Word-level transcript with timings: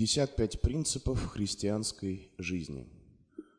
55 0.00 0.62
принципов 0.62 1.26
христианской 1.26 2.30
жизни. 2.38 2.88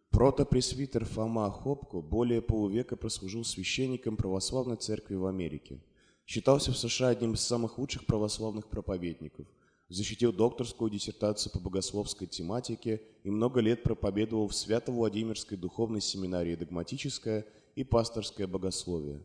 Протопресвитер 0.10 1.06
Фома 1.06 1.52
Хопко 1.52 2.02
более 2.02 2.42
полувека 2.42 2.96
прослужил 2.96 3.46
священником 3.46 4.18
православной 4.18 4.78
церкви 4.78 5.14
в 5.14 5.28
Америке. 5.28 5.84
Считался 6.26 6.72
в 6.72 6.78
США 6.80 7.10
одним 7.10 7.34
из 7.34 7.42
самых 7.42 7.78
лучших 7.78 8.08
православных 8.08 8.72
проповедников. 8.72 9.46
Защитил 9.88 10.34
докторскую 10.34 10.90
диссертацию 10.90 11.54
по 11.54 11.60
богословской 11.60 12.26
тематике 12.26 13.04
и 13.24 13.30
много 13.30 13.60
лет 13.60 13.84
проповедовал 13.84 14.48
в 14.48 14.56
Свято-Владимирской 14.56 15.60
духовной 15.60 16.02
семинарии 16.02 16.56
«Догматическое» 16.56 17.46
и 17.76 17.84
«Пасторское 17.84 18.48
богословие». 18.48 19.24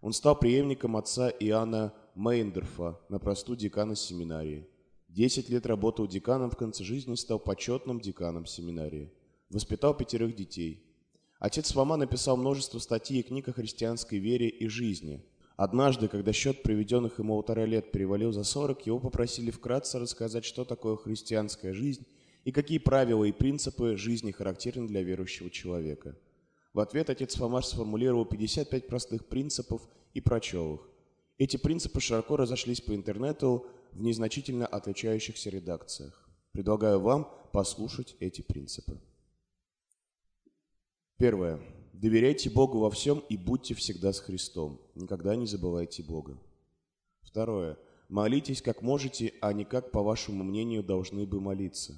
Он 0.00 0.12
стал 0.12 0.38
преемником 0.38 0.96
отца 0.96 1.28
Иоанна 1.28 1.92
Мейндерфа 2.14 3.00
на 3.08 3.18
просту 3.18 3.56
декана 3.56 3.96
семинарии– 3.96 4.68
Десять 5.16 5.48
лет 5.48 5.64
работал 5.64 6.06
деканом, 6.06 6.50
в 6.50 6.58
конце 6.58 6.84
жизни 6.84 7.14
стал 7.14 7.38
почетным 7.38 8.00
деканом 8.02 8.44
семинарии. 8.44 9.10
Воспитал 9.48 9.96
пятерых 9.96 10.36
детей. 10.36 10.84
Отец 11.38 11.72
Фома 11.72 11.96
написал 11.96 12.36
множество 12.36 12.78
статей 12.78 13.20
и 13.20 13.22
книг 13.22 13.48
о 13.48 13.54
христианской 13.54 14.18
вере 14.18 14.50
и 14.50 14.68
жизни. 14.68 15.24
Однажды, 15.56 16.08
когда 16.08 16.34
счет 16.34 16.62
приведенных 16.62 17.18
ему 17.18 17.34
полтора 17.34 17.64
лет 17.64 17.92
перевалил 17.92 18.30
за 18.30 18.44
сорок, 18.44 18.84
его 18.84 18.98
попросили 18.98 19.50
вкратце 19.50 19.98
рассказать, 19.98 20.44
что 20.44 20.66
такое 20.66 20.96
христианская 20.96 21.72
жизнь 21.72 22.04
и 22.44 22.52
какие 22.52 22.76
правила 22.76 23.24
и 23.24 23.32
принципы 23.32 23.96
жизни 23.96 24.32
характерны 24.32 24.86
для 24.86 25.02
верующего 25.02 25.48
человека. 25.48 26.14
В 26.74 26.80
ответ 26.80 27.08
отец 27.08 27.36
Фома 27.36 27.62
сформулировал 27.62 28.26
55 28.26 28.86
простых 28.86 29.24
принципов 29.28 29.80
и 30.12 30.20
прочел 30.20 30.74
их. 30.74 30.90
Эти 31.38 31.56
принципы 31.56 32.00
широко 32.00 32.36
разошлись 32.36 32.82
по 32.82 32.94
интернету, 32.94 33.66
в 33.96 34.02
незначительно 34.02 34.66
отличающихся 34.66 35.48
редакциях. 35.48 36.28
Предлагаю 36.52 37.00
вам 37.00 37.32
послушать 37.52 38.14
эти 38.20 38.42
принципы. 38.42 39.00
Первое. 41.16 41.60
Доверяйте 41.94 42.50
Богу 42.50 42.78
во 42.78 42.90
всем 42.90 43.20
и 43.30 43.38
будьте 43.38 43.74
всегда 43.74 44.12
с 44.12 44.20
Христом. 44.20 44.78
Никогда 44.94 45.34
не 45.34 45.46
забывайте 45.46 46.02
Бога. 46.02 46.38
Второе. 47.22 47.78
Молитесь 48.10 48.60
как 48.60 48.82
можете, 48.82 49.32
а 49.40 49.54
не 49.54 49.64
как, 49.64 49.90
по 49.90 50.02
вашему 50.02 50.44
мнению, 50.44 50.84
должны 50.84 51.24
бы 51.24 51.40
молиться. 51.40 51.94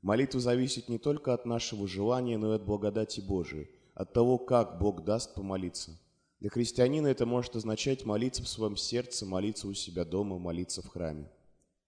Молитва 0.00 0.40
зависит 0.40 0.88
не 0.88 0.98
только 0.98 1.34
от 1.34 1.44
нашего 1.44 1.86
желания, 1.86 2.38
но 2.38 2.52
и 2.52 2.56
от 2.56 2.64
благодати 2.64 3.20
Божией, 3.20 3.68
от 3.94 4.14
того, 4.14 4.38
как 4.38 4.78
Бог 4.78 5.04
даст 5.04 5.34
помолиться. 5.34 5.98
Для 6.40 6.48
христианина 6.48 7.08
это 7.08 7.26
может 7.26 7.54
означать 7.54 8.06
молиться 8.06 8.42
в 8.42 8.48
своем 8.48 8.76
сердце, 8.76 9.26
молиться 9.26 9.68
у 9.68 9.74
себя 9.74 10.06
дома, 10.06 10.38
молиться 10.38 10.80
в 10.80 10.88
храме. 10.88 11.30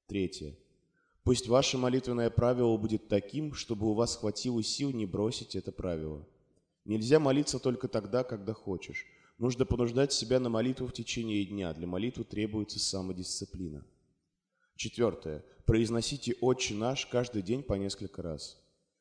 Третье. 0.06 0.54
Пусть 1.22 1.48
ваше 1.48 1.78
молитвенное 1.78 2.28
правило 2.28 2.76
будет 2.76 3.08
таким, 3.08 3.54
чтобы 3.54 3.86
у 3.86 3.94
вас 3.94 4.16
хватило 4.16 4.62
сил 4.62 4.90
не 4.90 5.06
бросить 5.06 5.56
это 5.56 5.72
правило. 5.72 6.26
Нельзя 6.84 7.18
молиться 7.18 7.58
только 7.58 7.88
тогда, 7.88 8.22
когда 8.24 8.52
хочешь. 8.52 9.06
Нужно 9.38 9.64
понуждать 9.64 10.12
себя 10.12 10.38
на 10.38 10.50
молитву 10.50 10.86
в 10.86 10.92
течение 10.92 11.46
дня. 11.46 11.72
Для 11.72 11.86
молитвы 11.86 12.24
требуется 12.24 12.78
самодисциплина. 12.78 13.82
Четвертое. 14.76 15.42
Произносите 15.64 16.36
«Отче 16.42 16.74
наш» 16.74 17.06
каждый 17.06 17.40
день 17.40 17.62
по 17.62 17.72
несколько 17.72 18.20
раз. 18.20 18.60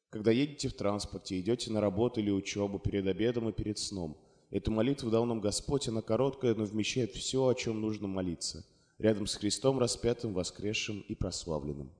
Когда 0.09 0.31
едете 0.31 0.69
в 0.69 0.73
транспорте, 0.73 1.37
идете 1.37 1.71
на 1.71 1.81
работу 1.81 2.21
или 2.21 2.31
учебу, 2.31 2.79
перед 2.79 3.05
обедом 3.07 3.49
и 3.49 3.51
перед 3.51 3.77
сном. 3.77 4.17
Эту 4.49 4.71
молитву 4.71 5.09
дал 5.09 5.25
нам 5.25 5.41
Господь, 5.41 5.89
она 5.89 6.01
короткая, 6.01 6.55
но 6.55 6.63
вмещает 6.63 7.11
все, 7.11 7.45
о 7.45 7.53
чем 7.53 7.81
нужно 7.81 8.07
молиться– 8.07 8.65
рядом 9.03 9.27
с 9.27 9.35
Христом 9.35 9.79
распятым, 9.79 10.33
воскресшим 10.33 11.01
и 11.01 11.13
прославленным. 11.13 11.91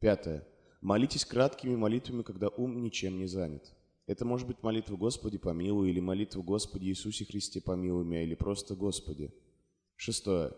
Пятое. 0.00 0.44
Молитесь 0.80 1.24
краткими 1.24 1.76
молитвами, 1.76 2.22
когда 2.22 2.48
ум 2.48 2.82
ничем 2.82 3.18
не 3.18 3.26
занят. 3.26 3.72
Это 4.06 4.24
может 4.24 4.48
быть 4.48 4.60
молитва 4.60 4.96
«Господи, 4.96 5.38
помилуй» 5.38 5.90
или 5.90 6.00
молитва 6.00 6.42
«Господи 6.42 6.86
Иисусе 6.86 7.24
Христе, 7.24 7.60
помилуй 7.60 8.04
меня» 8.04 8.24
или 8.24 8.34
просто 8.34 8.74
«Господи». 8.74 9.32
Шестое. 9.94 10.52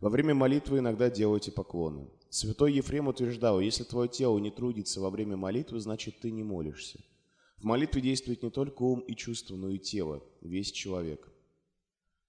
Во 0.00 0.08
время 0.08 0.34
молитвы 0.34 0.78
иногда 0.78 1.10
делайте 1.10 1.52
поклоны. 1.52 2.08
Святой 2.30 2.72
Ефрем 2.72 3.08
утверждал, 3.08 3.60
если 3.60 3.84
твое 3.84 4.08
тело 4.08 4.38
не 4.38 4.50
трудится 4.50 5.00
во 5.02 5.10
время 5.10 5.36
молитвы, 5.36 5.78
значит 5.78 6.20
ты 6.20 6.30
не 6.30 6.42
молишься. 6.42 7.00
В 7.58 7.64
молитве 7.64 8.00
действует 8.00 8.42
не 8.42 8.50
только 8.50 8.82
ум 8.82 9.00
и 9.00 9.14
чувство, 9.14 9.56
но 9.56 9.68
и 9.68 9.78
тело, 9.78 10.24
весь 10.40 10.72
человек. 10.72 11.28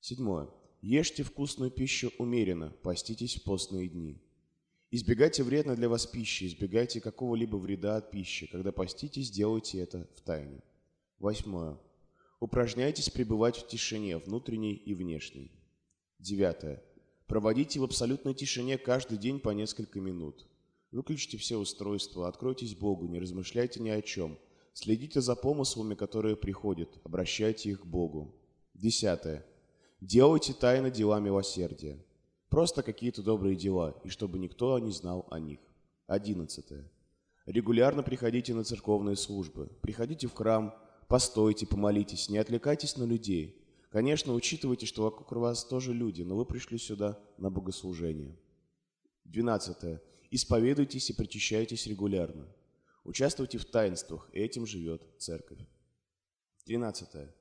Седьмое. 0.02 0.50
Ешьте 0.82 1.24
вкусную 1.24 1.72
пищу 1.72 2.12
умеренно, 2.18 2.70
поститесь 2.84 3.36
в 3.36 3.44
постные 3.44 3.90
дни. 3.90 4.22
Избегайте 4.92 5.44
вредно 5.44 5.76
для 5.76 5.90
вас 5.90 6.08
пищи, 6.08 6.48
избегайте 6.48 7.02
какого-либо 7.02 7.58
вреда 7.58 7.98
от 7.98 8.12
пищи. 8.12 8.48
Когда 8.48 8.72
поститесь, 8.72 9.30
делайте 9.30 9.80
это 9.80 10.08
в 10.16 10.22
тайне. 10.22 10.64
Восьмое. 11.20 11.78
Упражняйтесь 12.40 13.10
пребывать 13.10 13.58
в 13.58 13.68
тишине, 13.68 14.18
внутренней 14.18 14.74
и 14.74 14.94
внешней. 14.94 15.52
Девятое. 16.18 16.82
Проводите 17.28 17.80
в 17.80 17.84
абсолютной 17.84 18.34
тишине 18.34 18.78
каждый 18.78 19.18
день 19.18 19.40
по 19.40 19.50
несколько 19.50 20.00
минут. 20.00 20.48
Выключите 20.92 21.38
все 21.38 21.58
устройства, 21.58 22.28
откройтесь 22.28 22.74
Богу, 22.74 23.08
не 23.08 23.20
размышляйте 23.20 23.80
ни 23.80 23.90
о 23.90 24.02
чем. 24.02 24.40
Следите 24.74 25.22
за 25.22 25.36
помыслами, 25.36 25.94
которые 25.94 26.36
приходят, 26.36 26.90
обращайте 27.04 27.70
их 27.70 27.82
к 27.82 27.86
Богу. 27.86 28.34
Десятое. 28.74 29.46
Делайте 30.02 30.54
тайно 30.54 30.90
дела 30.90 31.20
милосердия. 31.20 32.00
Просто 32.50 32.84
какие-то 32.84 33.22
добрые 33.22 33.56
дела, 33.56 34.00
и 34.04 34.10
чтобы 34.10 34.40
никто 34.40 34.80
не 34.80 34.92
знал 34.92 35.28
о 35.30 35.40
них. 35.40 35.60
Одиннадцатое. 36.08 36.90
Регулярно 37.46 38.02
приходите 38.02 38.54
на 38.54 38.64
церковные 38.64 39.16
службы. 39.16 39.70
Приходите 39.82 40.28
в 40.28 40.34
храм, 40.34 40.74
постойте, 41.08 41.68
помолитесь, 41.68 42.30
не 42.30 42.38
отвлекайтесь 42.38 42.96
на 42.96 43.04
людей. 43.04 43.62
Конечно, 43.92 44.34
учитывайте, 44.34 44.86
что 44.86 45.04
вокруг 45.04 45.32
вас 45.34 45.66
тоже 45.66 45.94
люди, 45.94 46.22
но 46.22 46.36
вы 46.36 46.46
пришли 46.46 46.78
сюда 46.78 47.20
на 47.38 47.50
богослужение. 47.50 48.38
Двенадцатое. 49.26 50.02
Исповедуйтесь 50.31 51.10
и 51.10 51.14
причащайтесь 51.14 51.88
регулярно. 51.88 52.48
Участвуйте 53.04 53.58
в 53.58 53.66
таинствах, 53.66 54.30
этим 54.31 54.66
живет 54.66 55.02
церковь. 55.18 55.60
Тринадцатое. 56.66 57.34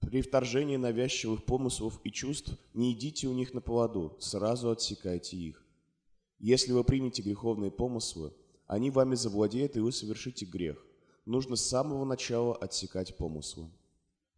При 0.00 0.22
вторжении 0.22 0.76
навязчивых 0.76 1.44
помыслов 1.44 2.00
и 2.04 2.10
чувств 2.10 2.52
не 2.72 2.92
идите 2.92 3.26
у 3.26 3.34
них 3.34 3.52
на 3.52 3.60
поводу, 3.60 4.16
сразу 4.20 4.70
отсекайте 4.70 5.36
их. 5.36 5.62
Если 6.38 6.72
вы 6.72 6.84
примете 6.84 7.20
греховные 7.20 7.72
помыслы, 7.72 8.32
они 8.66 8.90
вами 8.90 9.16
завладеют, 9.16 9.76
и 9.76 9.80
вы 9.80 9.90
совершите 9.90 10.46
грех. 10.46 10.86
Нужно 11.26 11.56
с 11.56 11.66
самого 11.66 12.04
начала 12.04 12.54
отсекать 12.54 13.16
помыслы. 13.16 13.68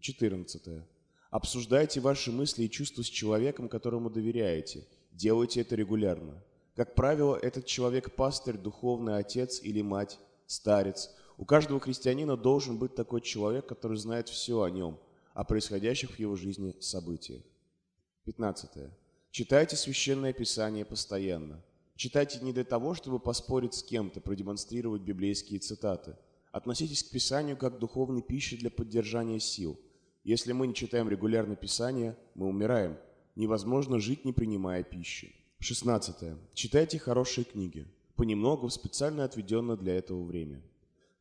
14. 0.01 0.83
Обсуждайте 1.31 2.01
ваши 2.01 2.33
мысли 2.33 2.65
и 2.65 2.71
чувства 2.71 3.03
с 3.03 3.07
человеком, 3.07 3.69
которому 3.69 4.09
доверяете. 4.09 4.87
Делайте 5.13 5.61
это 5.61 5.77
регулярно. 5.77 6.43
Как 6.75 6.95
правило, 6.95 7.37
этот 7.37 7.67
человек– 7.67 8.15
пастырь, 8.17 8.57
духовный 8.57 9.19
отец 9.19 9.61
или 9.63 9.83
мать, 9.83 10.19
старец. 10.47 11.11
У 11.37 11.45
каждого 11.45 11.81
христианина 11.81 12.37
должен 12.37 12.79
быть 12.79 12.95
такой 12.95 13.21
человек, 13.21 13.67
который 13.67 13.99
знает 13.99 14.29
все 14.31 14.63
о 14.63 14.71
нем– 14.71 14.99
о 15.41 15.45
происходящих 15.45 16.11
в 16.11 16.19
его 16.19 16.37
жизни 16.37 16.77
событиях. 16.81 17.41
15. 18.25 18.91
Читайте 19.31 19.75
Священное 19.75 20.35
Писание 20.35 20.85
постоянно. 20.85 21.65
Читайте 21.97 22.41
не 22.43 22.53
для 22.53 22.63
того, 22.63 22.93
чтобы 22.93 23.19
поспорить 23.19 23.73
с 23.73 23.83
кем-то, 23.83 24.21
продемонстрировать 24.21 25.01
библейские 25.01 25.59
цитаты. 25.59 26.15
Относитесь 26.53 27.03
к 27.03 27.11
Писанию 27.11 27.57
как 27.57 27.77
к 27.77 27.79
духовной 27.79 28.21
пище 28.21 28.59
для 28.59 28.71
поддержания 28.71 29.41
сил. 29.41 29.81
Если 30.25 30.53
мы 30.53 30.67
не 30.67 30.75
читаем 30.75 31.09
регулярно 31.09 31.57
Писание, 31.57 32.19
мы 32.35 32.47
умираем. 32.47 32.99
Невозможно 33.35 33.99
жить, 33.99 34.27
не 34.27 34.35
принимая 34.35 34.83
пищи. 34.83 35.35
16. 35.61 36.37
Читайте 36.53 36.99
хорошие 36.99 37.47
книги. 37.47 37.89
Понемногу 38.15 38.67
в 38.67 38.75
специально 38.75 39.25
отведенное 39.25 39.79
для 39.79 39.95
этого 39.95 40.23
время. 40.23 40.61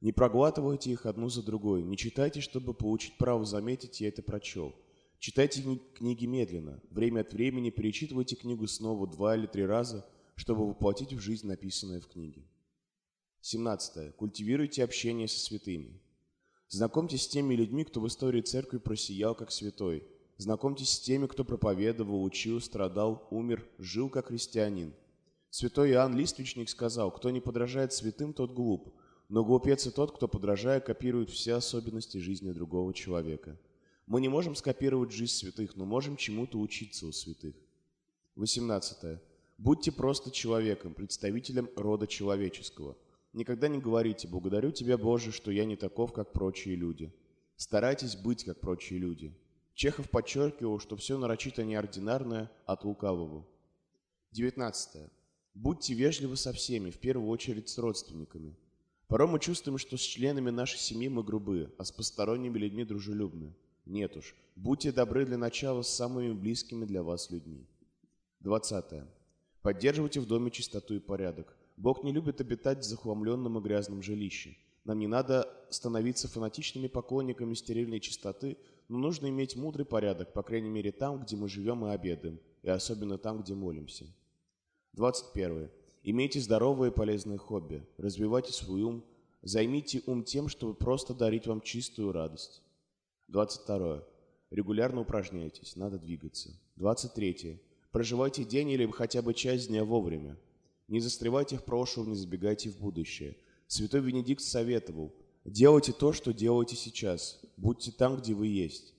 Не 0.01 0.13
проглатывайте 0.13 0.91
их 0.91 1.05
одну 1.05 1.29
за 1.29 1.43
другой. 1.43 1.83
Не 1.83 1.97
читайте, 1.97 2.39
чтобы 2.39 2.73
получить 2.73 3.17
право 3.17 3.43
заметить, 3.45 3.99
я 3.99 4.07
это 4.07 4.23
прочел. 4.23 4.73
Читайте 5.19 5.61
книги 5.93 6.25
медленно. 6.25 6.79
Время 6.89 7.21
от 7.21 7.33
времени 7.33 7.69
перечитывайте 7.69 8.37
книгу 8.37 8.65
снова 8.67 9.05
два 9.07 9.35
или 9.35 9.45
три 9.45 9.65
раза, 9.65 10.05
чтобы 10.35 10.65
воплотить 10.65 11.11
в 11.11 11.19
жизнь 11.19 11.47
написанное 11.47 11.99
в 11.99 12.07
книге. 12.07 12.45
17. 13.41 14.15
Культивируйте 14.15 14.83
общение 14.83 15.27
со 15.27 15.39
святыми. 15.39 15.99
Знакомьтесь 16.69 17.23
с 17.23 17.27
теми 17.27 17.55
людьми, 17.55 17.83
кто 17.83 17.99
в 17.99 18.07
истории 18.07 18.41
церкви 18.41 18.77
просиял 18.77 19.35
как 19.35 19.51
святой. 19.51 20.03
Знакомьтесь 20.37 20.91
с 20.91 20.99
теми, 21.01 21.27
кто 21.27 21.43
проповедовал, 21.43 22.23
учил, 22.23 22.61
страдал, 22.61 23.27
умер, 23.31 23.67
жил 23.77 24.09
как 24.09 24.27
христианин. 24.27 24.93
Святой 25.49 25.91
Иоанн 25.91 26.15
Листвичник 26.15 26.69
сказал, 26.69 27.11
кто 27.11 27.29
не 27.29 27.41
подражает 27.41 27.91
святым, 27.91 28.33
тот 28.33 28.53
глуп. 28.53 28.93
Но 29.29 29.45
глупец 29.45 29.85
и 29.85 29.91
тот, 29.91 30.11
кто, 30.11 30.27
подражая, 30.27 30.79
копирует 30.79 31.29
все 31.29 31.53
особенности 31.53 32.17
жизни 32.17 32.51
другого 32.51 32.93
человека. 32.93 33.57
Мы 34.07 34.21
не 34.21 34.27
можем 34.27 34.55
скопировать 34.55 35.11
жизнь 35.11 35.33
святых, 35.33 35.75
но 35.75 35.85
можем 35.85 36.17
чему-то 36.17 36.59
учиться 36.59 37.05
у 37.05 37.11
святых. 37.11 37.55
18. 38.35 39.19
Будьте 39.59 39.91
просто 39.91 40.31
человеком, 40.31 40.95
представителем 40.95 41.69
рода 41.75 42.07
человеческого. 42.07 42.97
Никогда 43.33 43.67
не 43.67 43.77
говорите 43.77 44.27
«Благодарю 44.27 44.71
Тебя, 44.71 44.97
Боже, 44.97 45.31
что 45.31 45.51
я 45.51 45.65
не 45.65 45.75
таков, 45.75 46.11
как 46.11 46.33
прочие 46.33 46.75
люди». 46.75 47.13
Старайтесь 47.55 48.15
быть, 48.15 48.45
как 48.45 48.59
прочие 48.59 48.97
люди. 48.97 49.37
Чехов 49.75 50.09
подчеркивал, 50.09 50.79
что 50.79 50.95
все 50.95 51.17
нарочито 51.17 51.63
неординарное 51.63 52.49
от 52.65 52.83
лукавого. 52.83 53.45
19. 54.31 55.11
Будьте 55.53 55.93
вежливы 55.93 56.35
со 56.35 56.51
всеми, 56.51 56.89
в 56.89 56.97
первую 56.97 57.29
очередь 57.29 57.69
с 57.69 57.77
родственниками. 57.77 58.57
Порой 59.09 59.27
мы 59.27 59.39
чувствуем, 59.39 59.79
что 59.79 59.97
с 59.97 60.01
членами 60.01 60.51
нашей 60.51 60.77
семьи 60.77 61.09
мы 61.09 61.23
грубы, 61.23 61.73
а 61.79 61.83
с 61.83 61.91
посторонними 61.91 62.59
людьми 62.59 62.85
дружелюбны. 62.85 63.55
Нет 63.87 64.15
уж, 64.15 64.35
будьте 64.55 64.91
добры 64.91 65.25
для 65.25 65.35
начала 65.35 65.81
с 65.81 65.89
самыми 65.89 66.31
близкими 66.31 66.85
для 66.85 67.01
вас 67.01 67.31
людьми. 67.31 67.65
20. 68.41 69.01
Поддерживайте 69.63 70.19
в 70.19 70.27
доме 70.27 70.51
чистоту 70.51 70.93
и 70.93 70.99
порядок. 70.99 71.57
Бог 71.75 72.03
не 72.03 72.11
любит 72.11 72.39
обитать 72.39 72.79
в 72.79 72.83
захламленном 72.83 73.57
и 73.57 73.61
грязном 73.61 74.03
жилище. 74.03 74.55
Нам 74.85 74.99
не 74.99 75.07
надо 75.07 75.51
становиться 75.71 76.27
фанатичными 76.27 76.85
поклонниками 76.85 77.55
стерильной 77.55 77.99
чистоты, 77.99 78.57
но 78.89 78.99
нужно 78.99 79.27
иметь 79.29 79.55
мудрый 79.55 79.87
порядок, 79.87 80.33
по 80.33 80.43
крайней 80.43 80.69
мере 80.69 80.91
там, 80.91 81.23
где 81.23 81.35
мы 81.35 81.49
живем 81.49 81.83
и 81.83 81.89
обедаем, 81.89 82.39
и 82.61 82.69
особенно 82.69 83.17
там, 83.17 83.41
где 83.41 83.55
молимся. 83.55 84.05
21. 84.93 85.71
Имейте 86.03 86.39
здоровые 86.39 86.91
и 86.91 86.93
полезные 86.95 87.37
хобби, 87.37 87.85
развивайте 87.97 88.53
свой 88.53 88.83
ум, 88.83 89.03
займите 89.41 90.01
ум 90.05 90.23
тем, 90.23 90.47
чтобы 90.47 90.73
просто 90.73 91.13
дарить 91.13 91.47
вам 91.47 91.61
чистую 91.61 92.11
радость. 92.11 92.61
22. 93.27 94.03
Регулярно 94.49 95.01
упражняйтесь, 95.01 95.75
надо 95.75 95.99
двигаться. 95.99 96.49
23. 96.77 97.61
Проживайте 97.91 98.43
день 98.43 98.69
или 98.69 98.89
хотя 98.91 99.21
бы 99.21 99.33
часть 99.33 99.67
дня 99.67 99.83
вовремя. 99.83 100.37
Не 100.87 101.01
застревайте 101.01 101.57
в 101.57 101.63
прошлом, 101.63 102.09
не 102.09 102.15
забегайте 102.15 102.69
в 102.69 102.79
будущее. 102.79 103.35
Святой 103.67 104.01
Венедикт 104.01 104.41
советовал, 104.41 105.13
делайте 105.45 105.91
то, 105.91 106.13
что 106.13 106.33
делаете 106.33 106.75
сейчас, 106.75 107.39
будьте 107.57 107.91
там, 107.91 108.17
где 108.17 108.33
вы 108.33 108.47
есть. 108.47 108.95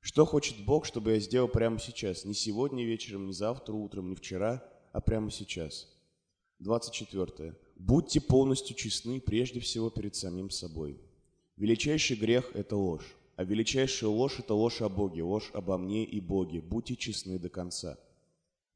Что 0.00 0.24
хочет 0.24 0.64
Бог, 0.64 0.86
чтобы 0.86 1.12
я 1.12 1.18
сделал 1.18 1.48
прямо 1.48 1.78
сейчас? 1.78 2.24
Не 2.24 2.34
сегодня 2.34 2.84
вечером, 2.84 3.26
не 3.26 3.32
завтра 3.32 3.72
утром, 3.74 4.08
не 4.08 4.14
вчера, 4.14 4.62
а 4.92 5.00
прямо 5.00 5.30
сейчас. 5.30 5.93
24. 6.60 7.54
Будьте 7.76 8.20
полностью 8.20 8.76
честны 8.76 9.20
прежде 9.20 9.60
всего 9.60 9.90
перед 9.90 10.14
самим 10.14 10.50
собой. 10.50 11.00
Величайший 11.56 12.16
грех– 12.16 12.50
это 12.54 12.76
ложь. 12.76 13.16
А 13.36 13.44
величайшая 13.44 14.10
ложь– 14.10 14.36
это 14.38 14.54
ложь 14.54 14.80
о 14.80 14.88
Боге, 14.88 15.22
ложь 15.22 15.50
обо 15.52 15.76
мне 15.76 16.04
и 16.04 16.20
Боге. 16.20 16.60
Будьте 16.60 16.94
честны 16.94 17.38
до 17.38 17.48
конца. 17.48 17.98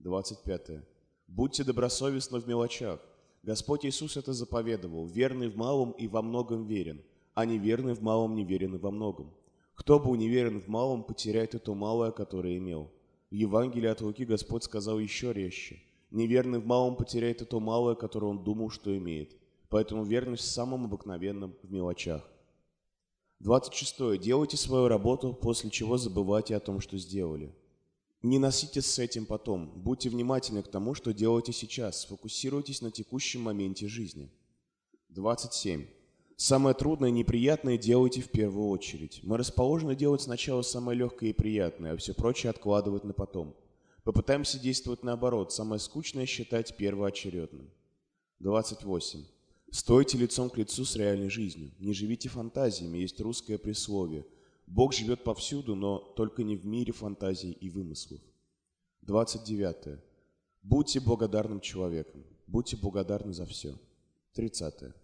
25. 0.00 0.84
Будьте 1.28 1.64
добросовестны 1.64 2.40
в 2.40 2.48
мелочах. 2.48 3.00
Господь 3.42 3.86
Иисус 3.86 4.16
это 4.16 4.32
заповедовал. 4.32 5.06
Верный 5.06 5.48
в 5.48 5.56
малом 5.56 5.92
и 5.92 6.08
во 6.08 6.22
многом 6.22 6.66
верен, 6.66 7.02
а 7.34 7.46
неверный 7.46 7.94
в 7.94 8.02
малом 8.02 8.34
неверен 8.34 8.74
и 8.74 8.78
во 8.78 8.90
многом. 8.90 9.32
Кто 9.74 10.00
был 10.00 10.16
неверен 10.16 10.60
в 10.60 10.66
малом, 10.66 11.04
потеряет 11.04 11.54
и 11.54 11.58
то 11.58 11.74
малое, 11.74 12.10
которое 12.10 12.58
имел. 12.58 12.90
В 13.30 13.34
Евангелии 13.34 13.88
от 13.88 14.00
Луки 14.00 14.24
Господь 14.24 14.64
сказал 14.64 14.98
еще 14.98 15.32
резче. 15.32 15.80
Неверный 16.10 16.58
в 16.58 16.66
малом 16.66 16.96
потеряет 16.96 17.42
и 17.42 17.44
то 17.44 17.60
малое, 17.60 17.94
которое 17.94 18.28
он 18.28 18.42
думал, 18.42 18.70
что 18.70 18.96
имеет. 18.96 19.36
Поэтому 19.68 20.04
верность 20.04 20.44
в 20.44 20.50
самом 20.50 20.86
обыкновенном 20.86 21.54
в 21.62 21.70
мелочах. 21.70 22.28
26. 23.40 24.18
Делайте 24.18 24.56
свою 24.56 24.88
работу, 24.88 25.32
после 25.34 25.70
чего 25.70 25.98
забывайте 25.98 26.56
о 26.56 26.60
том, 26.60 26.80
что 26.80 26.96
сделали. 26.98 27.54
Не 28.22 28.38
носитесь 28.38 28.86
с 28.86 28.98
этим 28.98 29.26
потом. 29.26 29.70
Будьте 29.76 30.08
внимательны 30.08 30.62
к 30.62 30.68
тому, 30.68 30.94
что 30.94 31.12
делаете 31.12 31.52
сейчас. 31.52 32.00
Сфокусируйтесь 32.00 32.82
на 32.82 32.90
текущем 32.90 33.42
моменте 33.42 33.86
жизни. 33.86 34.30
27. 35.10 35.86
Самое 36.36 36.74
трудное 36.74 37.10
и 37.10 37.12
неприятное 37.12 37.78
делайте 37.78 38.22
в 38.22 38.30
первую 38.30 38.68
очередь. 38.68 39.20
Мы 39.22 39.36
расположены 39.36 39.94
делать 39.94 40.22
сначала 40.22 40.62
самое 40.62 40.98
легкое 40.98 41.30
и 41.30 41.32
приятное, 41.32 41.92
а 41.92 41.96
все 41.96 42.14
прочее 42.14 42.50
откладывать 42.50 43.04
на 43.04 43.12
потом. 43.12 43.54
Попытаемся 44.08 44.58
действовать 44.58 45.02
наоборот. 45.02 45.52
Самое 45.52 45.78
скучное 45.78 46.24
считать 46.24 46.78
первоочередным. 46.78 47.68
28. 48.38 49.22
Стойте 49.70 50.16
лицом 50.16 50.48
к 50.48 50.56
лицу 50.56 50.86
с 50.86 50.96
реальной 50.96 51.28
жизнью. 51.28 51.72
Не 51.78 51.92
живите 51.92 52.30
фантазиями, 52.30 52.96
есть 52.96 53.20
русское 53.20 53.58
присловие. 53.58 54.24
Бог 54.66 54.94
живет 54.94 55.24
повсюду, 55.24 55.74
но 55.74 55.98
только 55.98 56.42
не 56.42 56.56
в 56.56 56.64
мире 56.64 56.94
фантазий 56.94 57.52
и 57.52 57.68
вымыслов. 57.68 58.22
29. 59.02 60.00
Будьте 60.62 61.00
благодарным 61.00 61.60
человеком. 61.60 62.24
Будьте 62.46 62.78
благодарны 62.78 63.34
за 63.34 63.44
все. 63.44 63.78
30. 64.32 64.94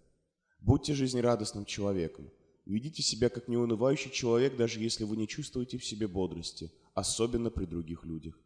Будьте 0.60 0.94
жизнерадостным 0.94 1.66
человеком. 1.66 2.30
Ведите 2.64 3.02
себя 3.02 3.28
как 3.28 3.48
неунывающий 3.48 4.10
человек, 4.10 4.56
даже 4.56 4.80
если 4.80 5.04
вы 5.04 5.18
не 5.18 5.28
чувствуете 5.28 5.76
в 5.76 5.84
себе 5.84 6.08
бодрости, 6.08 6.72
особенно 6.94 7.50
при 7.50 7.66
других 7.66 8.06
людях. 8.06 8.40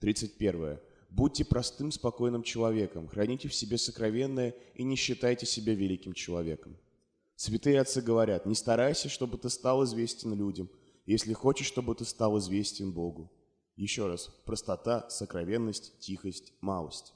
31. 0.00 0.78
Будьте 1.10 1.44
простым, 1.44 1.90
спокойным 1.92 2.42
человеком, 2.42 3.08
храните 3.08 3.48
в 3.48 3.54
себе 3.54 3.76
сокровенное 3.78 4.54
и 4.74 4.82
не 4.82 4.96
считайте 4.96 5.44
себя 5.44 5.74
великим 5.74 6.12
человеком. 6.14 6.76
Святые 7.36 7.80
отцы 7.80 8.00
говорят, 8.00 8.46
не 8.46 8.54
старайся, 8.54 9.08
чтобы 9.08 9.38
ты 9.38 9.50
стал 9.50 9.84
известен 9.84 10.34
людям, 10.34 10.70
если 11.06 11.32
хочешь, 11.32 11.66
чтобы 11.66 11.94
ты 11.94 12.04
стал 12.04 12.38
известен 12.38 12.92
Богу. 12.92 13.30
Еще 13.76 14.06
раз, 14.06 14.28
простота, 14.44 15.08
сокровенность, 15.10 15.98
тихость, 16.00 16.52
малость. 16.60 17.14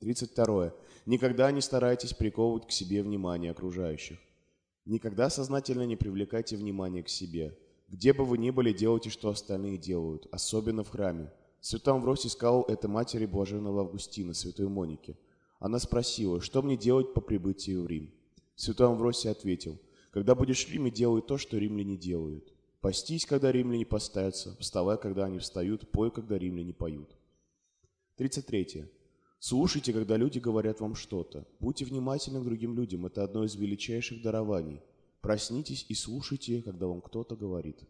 32. 0.00 0.72
Никогда 1.06 1.50
не 1.52 1.60
старайтесь 1.60 2.14
приковывать 2.14 2.66
к 2.66 2.72
себе 2.72 3.02
внимание 3.02 3.50
окружающих. 3.50 4.18
Никогда 4.84 5.30
сознательно 5.30 5.84
не 5.84 5.96
привлекайте 5.96 6.56
внимание 6.56 7.02
к 7.02 7.08
себе. 7.08 7.56
Где 7.88 8.12
бы 8.12 8.24
вы 8.24 8.38
ни 8.38 8.50
были, 8.50 8.72
делайте, 8.72 9.10
что 9.10 9.28
остальные 9.28 9.78
делают, 9.78 10.26
особенно 10.32 10.84
в 10.84 10.88
храме. 10.88 11.30
Святой 11.60 11.94
Амвросий 11.94 12.30
сказал 12.30 12.62
это 12.64 12.88
матери 12.88 13.26
Блаженного 13.26 13.82
Августина, 13.82 14.32
святой 14.32 14.68
Монике. 14.68 15.16
Она 15.58 15.78
спросила, 15.78 16.40
что 16.40 16.62
мне 16.62 16.76
делать 16.76 17.12
по 17.12 17.20
прибытию 17.20 17.82
в 17.82 17.86
Рим? 17.86 18.10
Святой 18.56 18.86
Амвросий 18.88 19.30
ответил, 19.30 19.78
когда 20.10 20.34
будешь 20.34 20.66
в 20.66 20.70
Риме, 20.70 20.90
делай 20.90 21.22
то, 21.22 21.36
что 21.36 21.58
римляне 21.58 21.96
делают. 21.96 22.52
Постись, 22.80 23.26
когда 23.26 23.52
римляне 23.52 23.84
постятся, 23.84 24.56
вставай, 24.58 24.98
когда 24.98 25.26
они 25.26 25.38
встают, 25.38 25.90
пой, 25.90 26.10
когда 26.10 26.38
римляне 26.38 26.72
поют. 26.72 27.10
33. 28.16 28.86
Слушайте, 29.38 29.92
когда 29.92 30.16
люди 30.16 30.38
говорят 30.38 30.80
вам 30.80 30.94
что-то. 30.94 31.46
Будьте 31.60 31.84
внимательны 31.84 32.40
к 32.40 32.44
другим 32.44 32.74
людям, 32.74 33.06
это 33.06 33.22
одно 33.22 33.44
из 33.44 33.54
величайших 33.54 34.22
дарований. 34.22 34.82
Проснитесь 35.20 35.84
и 35.88 35.94
слушайте, 35.94 36.62
когда 36.62 36.86
вам 36.86 37.02
кто-то 37.02 37.36
говорит. 37.36 37.80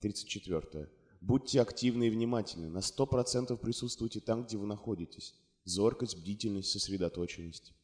34. 0.00 0.88
Будьте 1.20 1.60
активны 1.60 2.06
и 2.06 2.10
внимательны. 2.10 2.68
На 2.68 2.78
100% 2.78 3.56
присутствуйте 3.58 4.20
там, 4.20 4.44
где 4.44 4.56
вы 4.56 4.66
находитесь. 4.66 5.34
Зоркость, 5.64 6.18
бдительность, 6.18 6.70
сосредоточенность. 6.70 7.74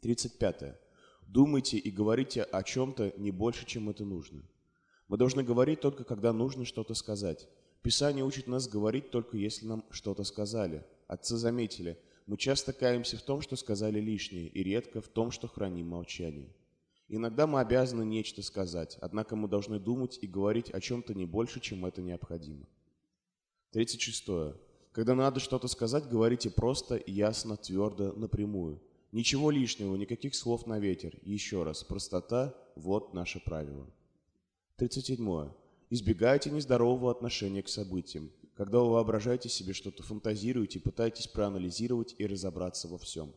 35. 0.00 0.78
Думайте 1.26 1.78
и 1.78 1.90
говорите 1.90 2.42
о 2.42 2.62
чем-то 2.62 3.14
не 3.16 3.30
больше, 3.30 3.64
чем 3.64 3.88
это 3.88 4.04
нужно. 4.04 4.42
Мы 5.08 5.16
должны 5.16 5.42
говорить 5.42 5.80
только, 5.80 6.04
когда 6.04 6.32
нужно 6.32 6.64
что-то 6.64 6.94
сказать. 6.94 7.48
Писание 7.82 8.24
учит 8.24 8.46
нас 8.46 8.68
говорить 8.68 9.10
только, 9.10 9.36
если 9.36 9.66
нам 9.66 9.84
что-то 9.90 10.24
сказали. 10.24 10.84
Отцы 11.08 11.36
заметили, 11.36 11.98
мы 12.26 12.36
часто 12.36 12.72
каемся 12.72 13.16
в 13.16 13.22
том, 13.22 13.40
что 13.40 13.56
сказали 13.56 13.98
лишнее, 13.98 14.48
и 14.48 14.62
редко 14.62 15.00
в 15.00 15.08
том, 15.08 15.30
что 15.30 15.48
храним 15.48 15.88
молчание. 15.88 16.54
Иногда 17.14 17.46
мы 17.46 17.60
обязаны 17.60 18.04
нечто 18.04 18.40
сказать, 18.40 18.96
однако 19.02 19.36
мы 19.36 19.46
должны 19.46 19.78
думать 19.78 20.18
и 20.22 20.26
говорить 20.26 20.70
о 20.70 20.80
чем-то 20.80 21.12
не 21.12 21.26
больше, 21.26 21.60
чем 21.60 21.84
это 21.84 22.00
необходимо. 22.00 22.66
36. 23.72 24.56
Когда 24.92 25.14
надо 25.14 25.38
что-то 25.38 25.68
сказать, 25.68 26.08
говорите 26.08 26.48
просто, 26.48 27.02
ясно, 27.06 27.58
твердо, 27.58 28.14
напрямую. 28.14 28.80
Ничего 29.12 29.50
лишнего, 29.50 29.94
никаких 29.94 30.34
слов 30.34 30.66
на 30.66 30.78
ветер. 30.78 31.18
Еще 31.22 31.64
раз, 31.64 31.84
простота– 31.84 32.54
вот 32.76 33.12
наше 33.12 33.40
правило. 33.40 33.86
37. 34.76 35.50
Избегайте 35.90 36.50
нездорового 36.50 37.10
отношения 37.10 37.62
к 37.62 37.68
событиям. 37.68 38.30
Когда 38.54 38.78
вы 38.78 38.92
воображаете 38.92 39.50
себе 39.50 39.74
что-то, 39.74 40.02
фантазируете, 40.02 40.80
пытаетесь 40.80 41.26
проанализировать 41.26 42.14
и 42.16 42.26
разобраться 42.26 42.88
во 42.88 42.96
всем. 42.96 43.34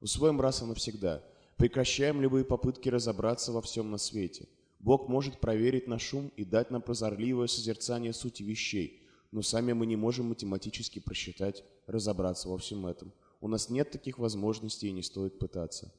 Усвоим 0.00 0.40
раз 0.40 0.60
и 0.62 0.64
навсегда– 0.64 1.22
Прекращаем 1.56 2.20
любые 2.20 2.44
попытки 2.44 2.90
разобраться 2.90 3.50
во 3.50 3.62
всем 3.62 3.90
на 3.90 3.96
свете. 3.96 4.46
Бог 4.78 5.08
может 5.08 5.40
проверить 5.40 5.86
наш 5.86 6.12
ум 6.12 6.30
и 6.36 6.44
дать 6.44 6.70
нам 6.70 6.82
прозорливое 6.82 7.46
созерцание 7.46 8.12
сути 8.12 8.42
вещей, 8.42 9.02
но 9.32 9.40
сами 9.40 9.72
мы 9.72 9.86
не 9.86 9.96
можем 9.96 10.26
математически 10.26 10.98
просчитать, 10.98 11.64
разобраться 11.86 12.50
во 12.50 12.58
всем 12.58 12.86
этом. 12.86 13.10
У 13.40 13.48
нас 13.48 13.70
нет 13.70 13.90
таких 13.90 14.18
возможностей 14.18 14.88
и 14.88 14.92
не 14.92 15.02
стоит 15.02 15.38
пытаться. 15.38 15.90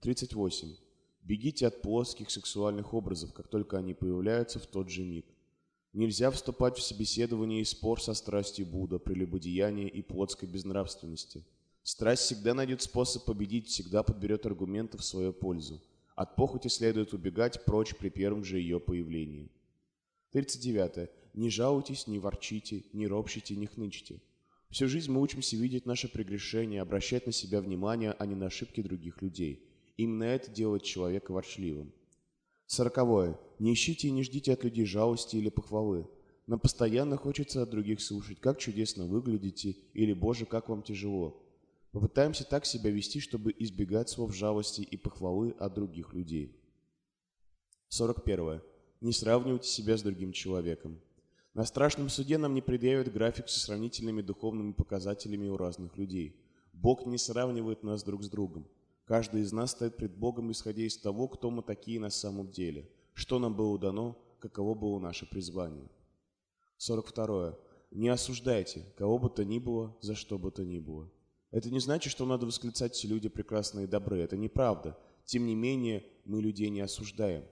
38. 0.00 0.76
Бегите 1.20 1.66
от 1.66 1.82
плоских 1.82 2.30
сексуальных 2.30 2.94
образов, 2.94 3.34
как 3.34 3.48
только 3.48 3.76
они 3.76 3.92
появляются 3.92 4.58
в 4.58 4.66
тот 4.66 4.88
же 4.88 5.04
миг. 5.04 5.26
Нельзя 5.92 6.30
вступать 6.30 6.78
в 6.78 6.82
собеседование 6.82 7.60
и 7.60 7.64
спор 7.64 8.02
со 8.02 8.14
страстью 8.14 8.66
Будда, 8.66 8.98
прелюбодеяния 8.98 9.88
и 9.88 10.00
плотской 10.00 10.48
безнравственности– 10.48 11.44
Страсть 11.84 12.22
всегда 12.22 12.54
найдет 12.54 12.80
способ 12.80 13.26
победить, 13.26 13.68
всегда 13.68 14.02
подберет 14.02 14.46
аргументы 14.46 14.96
в 14.96 15.04
свою 15.04 15.34
пользу. 15.34 15.82
От 16.16 16.34
похоти 16.34 16.68
следует 16.68 17.12
убегать 17.12 17.62
прочь 17.66 17.94
при 17.94 18.08
первом 18.08 18.42
же 18.42 18.58
ее 18.58 18.80
появлении. 18.80 19.50
39. 20.32 21.10
Не 21.34 21.50
жалуйтесь, 21.50 22.06
не 22.06 22.18
ворчите, 22.18 22.84
не 22.94 23.06
ропщите, 23.06 23.54
не 23.54 23.66
хнычьте. 23.66 24.22
Всю 24.70 24.88
жизнь 24.88 25.12
мы 25.12 25.20
учимся 25.20 25.56
видеть 25.56 25.84
наше 25.84 26.08
прегрешение, 26.08 26.80
обращать 26.80 27.26
на 27.26 27.32
себя 27.32 27.60
внимание, 27.60 28.12
а 28.18 28.24
не 28.24 28.34
на 28.34 28.46
ошибки 28.46 28.80
других 28.80 29.20
людей. 29.20 29.68
Именно 29.98 30.24
это 30.24 30.50
делает 30.50 30.84
человека 30.84 31.32
ворчливым. 31.32 31.92
Сороковое. 32.66 33.38
Не 33.58 33.74
ищите 33.74 34.08
и 34.08 34.10
не 34.10 34.22
ждите 34.22 34.54
от 34.54 34.64
людей 34.64 34.86
жалости 34.86 35.36
или 35.36 35.50
похвалы. 35.50 36.08
Нам 36.46 36.58
постоянно 36.60 37.18
хочется 37.18 37.62
от 37.62 37.68
других 37.68 38.00
слушать, 38.00 38.40
как 38.40 38.58
чудесно 38.58 39.04
выглядите, 39.04 39.76
или 39.92 40.14
«Боже, 40.14 40.46
как 40.46 40.70
вам 40.70 40.82
тяжело». 40.82 41.43
Попытаемся 41.94 42.44
так 42.44 42.66
себя 42.66 42.90
вести, 42.90 43.20
чтобы 43.20 43.54
избегать 43.56 44.08
слов 44.08 44.34
жалости 44.34 44.80
и 44.80 44.96
похвалы 44.96 45.54
от 45.60 45.74
других 45.74 46.12
людей. 46.12 46.60
41. 47.86 48.62
Не 49.00 49.12
сравнивайте 49.12 49.68
себя 49.68 49.96
с 49.96 50.02
другим 50.02 50.32
человеком. 50.32 51.00
На 51.54 51.64
страшном 51.64 52.08
суде 52.08 52.36
нам 52.36 52.52
не 52.52 52.62
предъявят 52.62 53.12
график 53.12 53.48
со 53.48 53.60
сравнительными 53.60 54.22
духовными 54.22 54.72
показателями 54.72 55.46
у 55.46 55.56
разных 55.56 55.96
людей. 55.96 56.34
Бог 56.72 57.06
не 57.06 57.16
сравнивает 57.16 57.84
нас 57.84 58.02
друг 58.02 58.24
с 58.24 58.28
другом. 58.28 58.66
Каждый 59.04 59.42
из 59.42 59.52
нас 59.52 59.70
стоит 59.70 59.96
пред 59.96 60.16
Богом, 60.16 60.50
исходя 60.50 60.82
из 60.82 60.98
того, 60.98 61.28
кто 61.28 61.48
мы 61.52 61.62
такие 61.62 62.00
на 62.00 62.10
самом 62.10 62.50
деле, 62.50 62.90
что 63.12 63.38
нам 63.38 63.54
было 63.54 63.78
дано, 63.78 64.18
каково 64.40 64.74
было 64.74 64.98
наше 64.98 65.26
призвание. 65.26 65.88
42. 66.76 67.56
Не 67.92 68.08
осуждайте 68.08 68.84
кого 68.98 69.16
бы 69.20 69.30
то 69.30 69.44
ни 69.44 69.60
было, 69.60 69.96
за 70.00 70.16
что 70.16 70.40
бы 70.40 70.50
то 70.50 70.64
ни 70.64 70.80
было. 70.80 71.08
Это 71.54 71.70
не 71.70 71.78
значит, 71.78 72.10
что 72.10 72.26
надо 72.26 72.46
восклицать 72.46 72.96
«все 72.96 73.06
люди 73.06 73.28
прекрасные 73.28 73.84
и 73.84 73.88
добры». 73.88 74.18
Это 74.18 74.36
неправда. 74.36 74.98
Тем 75.24 75.46
не 75.46 75.54
менее, 75.54 76.04
мы 76.24 76.42
людей 76.42 76.68
не 76.68 76.80
осуждаем. 76.80 77.44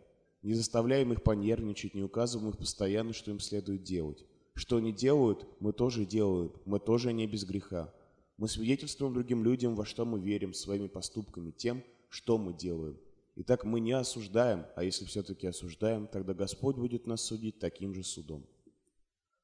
Не 0.42 0.54
заставляем 0.54 1.12
их 1.12 1.22
понервничать, 1.22 1.94
не 1.94 2.02
указываем 2.02 2.50
их 2.50 2.58
постоянно, 2.58 3.12
что 3.12 3.30
им 3.30 3.38
следует 3.38 3.84
делать. 3.84 4.24
Что 4.54 4.78
они 4.78 4.92
делают, 4.92 5.46
мы 5.60 5.72
тоже 5.72 6.04
делаем. 6.04 6.50
Мы 6.64 6.80
тоже 6.80 7.12
не 7.12 7.28
без 7.28 7.44
греха. 7.44 7.94
Мы 8.38 8.48
свидетельствуем 8.48 9.14
другим 9.14 9.44
людям, 9.44 9.76
во 9.76 9.84
что 9.84 10.04
мы 10.04 10.18
верим, 10.18 10.52
своими 10.52 10.88
поступками, 10.88 11.52
тем, 11.52 11.84
что 12.08 12.38
мы 12.38 12.52
делаем. 12.52 12.98
Итак, 13.36 13.64
мы 13.64 13.78
не 13.78 13.92
осуждаем, 13.92 14.66
а 14.74 14.82
если 14.82 15.04
все-таки 15.04 15.46
осуждаем, 15.46 16.08
тогда 16.08 16.34
Господь 16.34 16.74
будет 16.74 17.06
нас 17.06 17.20
судить 17.20 17.60
таким 17.60 17.94
же 17.94 18.02
судом. 18.02 18.44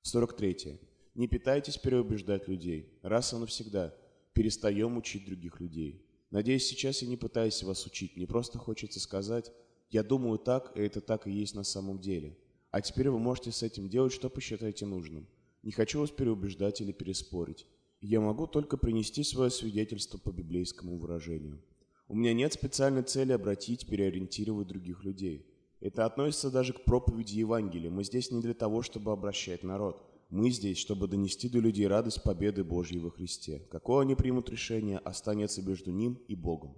43. 0.03 0.81
Не 1.15 1.29
питайтесь 1.29 1.79
переубеждать 1.79 2.49
людей. 2.49 2.99
Раз 3.03 3.33
и 3.33 3.37
навсегда. 3.37 3.95
Перестаем 4.38 4.97
учить 4.97 5.26
других 5.26 5.59
людей. 5.59 6.07
Надеюсь, 6.30 6.64
сейчас 6.64 7.02
я 7.02 7.09
не 7.09 7.16
пытаюсь 7.16 7.64
вас 7.64 7.85
учить. 7.87 8.14
Мне 8.14 8.25
просто 8.28 8.57
хочется 8.57 9.00
сказать, 9.00 9.50
я 9.90 10.04
думаю 10.04 10.38
так, 10.38 10.71
и 10.76 10.80
это 10.80 11.00
так 11.00 11.26
и 11.26 11.33
есть 11.33 11.57
на 11.57 11.64
самом 11.64 11.99
деле. 11.99 12.38
А 12.71 12.80
теперь 12.80 13.11
вы 13.11 13.18
можете 13.18 13.50
с 13.50 13.64
этим 13.64 13.88
делать, 13.88 14.12
что 14.12 14.30
посчитаете 14.30 14.87
нужным. 14.87 15.26
Не 15.64 15.73
хочу 15.73 15.99
вас 15.99 16.12
переубеждать 16.12 16.80
или 16.80 16.92
переспорить. 16.92 17.66
Я 18.00 18.21
могу 18.21 18.47
только 18.47 18.76
принести 18.76 19.25
свое 19.25 19.50
свидетельство 19.50 20.18
по 20.18 20.30
библейскому 20.30 20.99
выражению. 20.99 21.61
У 22.07 22.14
меня 22.14 22.33
нет 22.33 22.52
специальной 22.52 23.02
цели 23.02 23.33
обратить, 23.33 23.88
переориентировать 23.88 24.68
других 24.68 25.02
людей. 25.02 25.49
Это 25.80 26.07
относится 26.07 26.52
даже 26.52 26.75
к 26.75 26.85
проповеди 26.85 27.40
Евангелия. 27.40 27.90
Мы 27.90 28.04
здесь 28.04 28.30
не 28.30 28.40
для 28.40 28.54
того, 28.54 28.83
чтобы 28.83 29.11
обращать 29.11 29.64
народ. 29.64 30.08
Мы 30.28 30.50
здесь, 30.50 30.76
чтобы 30.76 31.08
донести 31.08 31.49
до 31.49 31.58
людей 31.58 31.87
радость 31.87 32.23
победы 32.23 32.62
Божьей 32.62 32.99
во 32.99 33.11
Христе. 33.11 33.61
Какое 33.70 34.02
они 34.02 34.14
примут 34.14 34.50
решение, 34.50 34.99
останется 34.99 35.62
между 35.62 35.90
ним 35.90 36.20
и 36.28 36.35
Богом. 36.35 36.76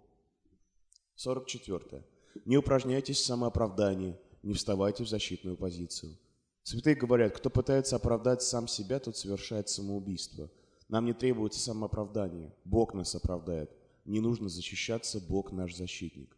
44. 1.16 2.04
Не 2.44 2.56
упражняйтесь 2.56 3.18
в 3.18 3.24
самооправдании, 3.24 4.16
не 4.44 4.54
вставайте 4.54 5.04
в 5.04 5.08
защитную 5.08 5.56
позицию. 5.56 6.16
Святые 6.62 6.94
говорят, 6.94 7.36
кто 7.36 7.50
пытается 7.50 7.96
оправдать 7.96 8.42
сам 8.42 8.68
себя, 8.68 9.00
тот 9.00 9.16
совершает 9.16 9.68
самоубийство. 9.68 10.48
Нам 10.88 11.04
не 11.04 11.12
требуется 11.12 11.58
самооправдание, 11.58 12.54
Бог 12.64 12.94
нас 12.94 13.16
оправдает. 13.16 13.70
Не 14.04 14.20
нужно 14.20 14.48
защищаться, 14.48 15.20
Бог 15.20 15.50
наш 15.50 15.74
защитник. 15.74 16.36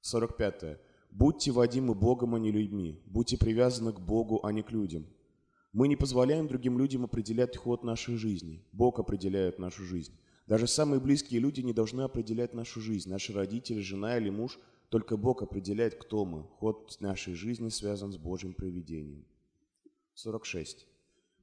45. 0.00 0.78
Будьте 1.10 1.50
водимы 1.50 1.94
Богом, 1.94 2.34
а 2.34 2.38
не 2.38 2.50
людьми. 2.50 3.02
Будьте 3.04 3.36
привязаны 3.36 3.92
к 3.92 4.00
Богу, 4.00 4.40
а 4.42 4.52
не 4.52 4.62
к 4.62 4.70
людям. 4.70 5.06
Мы 5.72 5.88
не 5.88 5.96
позволяем 5.96 6.48
другим 6.48 6.78
людям 6.78 7.04
определять 7.04 7.56
ход 7.56 7.84
нашей 7.84 8.16
жизни. 8.16 8.64
Бог 8.72 8.98
определяет 8.98 9.58
нашу 9.58 9.84
жизнь. 9.84 10.12
Даже 10.46 10.66
самые 10.66 11.00
близкие 11.00 11.40
люди 11.40 11.60
не 11.60 11.72
должны 11.72 12.02
определять 12.02 12.54
нашу 12.54 12.80
жизнь. 12.80 13.10
Наши 13.10 13.32
родители, 13.32 13.80
жена 13.80 14.16
или 14.16 14.30
муж– 14.30 14.58
только 14.88 15.16
Бог 15.16 15.42
определяет, 15.42 15.94
кто 15.96 16.24
мы. 16.24 16.44
Ход 16.58 16.96
нашей 17.00 17.34
жизни 17.34 17.68
связан 17.68 18.12
с 18.12 18.16
Божьим 18.16 18.54
проведением. 18.54 19.24
46. 20.14 20.86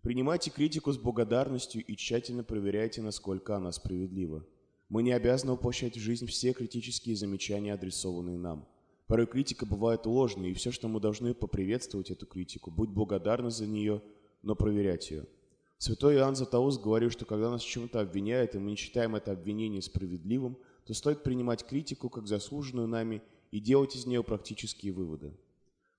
Принимайте 0.02 0.52
критику 0.52 0.92
с 0.92 0.98
благодарностью 0.98 1.84
и 1.84 1.96
тщательно 1.96 2.44
проверяйте, 2.44 3.02
насколько 3.02 3.56
она 3.56 3.72
справедлива. 3.72 4.46
Мы 4.90 5.04
не 5.04 5.12
обязаны 5.12 5.54
воплощать 5.54 5.96
в 5.96 6.00
жизнь 6.00 6.28
все 6.28 6.54
критические 6.54 7.16
замечания, 7.16 7.74
адресованные 7.74 8.38
нам. 8.38 8.68
Порой 9.08 9.28
критика 9.28 9.66
бывает 9.66 10.06
ложной, 10.06 10.52
и 10.52 10.54
все, 10.54 10.72
что 10.72 10.88
мы 10.88 11.00
должны 11.00 11.34
поприветствовать 11.36 12.10
эту 12.10 12.26
критику, 12.26 12.72
быть 12.72 12.90
благодарны 12.90 13.52
за 13.52 13.68
нее, 13.68 14.02
но 14.46 14.56
проверять 14.56 15.12
ее. 15.12 15.26
Святой 15.78 16.16
Иоанн 16.16 16.36
Златоуст 16.36 16.82
говорил, 16.82 17.10
что 17.10 17.26
когда 17.26 17.50
нас 17.50 17.62
чем-то 17.62 18.00
обвиняют, 18.00 18.56
и 18.56 18.60
мы 18.60 18.72
не 18.72 18.76
считаем 18.78 19.16
это 19.16 19.32
обвинение 19.32 19.82
справедливым, 19.82 20.58
то 20.86 20.94
стоит 20.94 21.24
принимать 21.24 21.66
критику 21.66 22.10
как 22.10 22.28
заслуженную 22.28 22.88
нами 22.88 23.22
и 23.52 23.60
делать 23.60 23.96
из 23.96 24.06
нее 24.06 24.24
практические 24.24 24.94
выводы. 24.94 25.34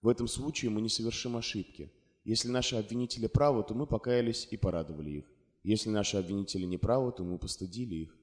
В 0.00 0.08
этом 0.08 0.28
случае 0.28 0.70
мы 0.70 0.80
не 0.80 0.88
совершим 0.88 1.36
ошибки. 1.36 1.90
Если 2.24 2.48
наши 2.48 2.76
обвинители 2.76 3.26
правы, 3.26 3.64
то 3.64 3.74
мы 3.74 3.86
покаялись 3.86 4.48
и 4.50 4.56
порадовали 4.56 5.10
их. 5.10 5.24
Если 5.62 5.90
наши 5.90 6.16
обвинители 6.16 6.64
не 6.64 6.78
правы, 6.78 7.12
то 7.12 7.24
мы 7.24 7.38
постыдили 7.38 7.96
их. 7.96 8.16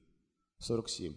47. 0.58 1.14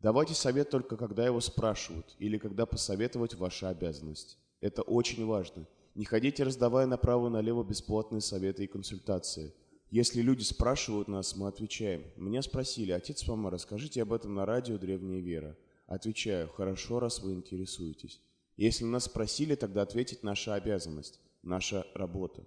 Давайте 0.00 0.34
совет 0.34 0.70
только 0.70 0.96
когда 0.96 1.24
его 1.24 1.40
спрашивают 1.40 2.14
или 2.18 2.38
когда 2.38 2.66
посоветовать 2.66 3.34
ваша 3.34 3.70
обязанность. 3.70 4.38
Это 4.60 4.82
очень 4.82 5.24
важно. 5.24 5.66
Не 5.98 6.04
ходите, 6.04 6.44
раздавая 6.44 6.86
направо 6.86 7.26
и 7.26 7.30
налево 7.30 7.64
бесплатные 7.64 8.20
советы 8.20 8.62
и 8.62 8.68
консультации. 8.68 9.52
Если 9.90 10.22
люди 10.22 10.44
спрашивают 10.44 11.08
нас, 11.08 11.34
мы 11.34 11.48
отвечаем. 11.48 12.04
Меня 12.16 12.40
спросили, 12.42 12.92
отец 12.92 13.26
мама, 13.26 13.50
расскажите 13.50 14.02
об 14.02 14.12
этом 14.12 14.32
на 14.32 14.46
радио 14.46 14.78
«Древняя 14.78 15.20
вера». 15.20 15.58
Отвечаю, 15.88 16.50
хорошо, 16.50 17.00
раз 17.00 17.20
вы 17.20 17.32
интересуетесь. 17.32 18.20
Если 18.56 18.84
нас 18.84 19.06
спросили, 19.06 19.56
тогда 19.56 19.82
ответить 19.82 20.22
наша 20.22 20.54
обязанность, 20.54 21.18
наша 21.42 21.84
работа. 21.94 22.46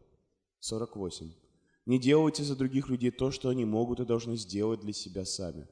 48. 0.62 1.34
Не 1.88 2.00
делайте 2.00 2.46
за 2.46 2.56
других 2.56 2.88
людей 2.88 3.12
то, 3.12 3.32
что 3.32 3.50
они 3.50 3.66
могут 3.66 4.00
и 4.00 4.06
должны 4.06 4.38
сделать 4.38 4.80
для 4.80 4.94
себя 4.94 5.26
сами. 5.26 5.68